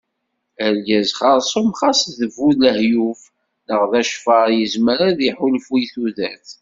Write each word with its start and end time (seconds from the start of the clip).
Argaz 0.65 1.09
xerṣum 1.17 1.69
xas 1.79 1.99
d 2.19 2.19
bu 2.33 2.49
lehyuf 2.63 3.21
neɣ 3.67 3.81
d 3.91 3.93
aceffar 4.01 4.47
yezmer 4.59 4.99
ad 5.09 5.19
iḥulfu 5.29 5.73
i 5.83 5.85
tudert. 5.93 6.49